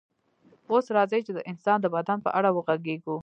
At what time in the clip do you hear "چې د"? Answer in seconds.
1.27-1.39